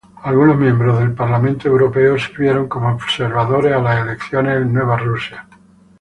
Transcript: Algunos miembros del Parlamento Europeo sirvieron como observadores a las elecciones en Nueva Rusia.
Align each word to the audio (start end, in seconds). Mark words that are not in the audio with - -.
Algunos 0.23 0.57
miembros 0.57 0.97
del 0.97 1.13
Parlamento 1.13 1.67
Europeo 1.67 2.17
sirvieron 2.17 2.67
como 2.67 2.89
observadores 2.89 3.71
a 3.73 3.81
las 3.83 4.01
elecciones 4.07 4.57
en 4.59 4.73
Nueva 4.73 4.97
Rusia. 4.97 5.47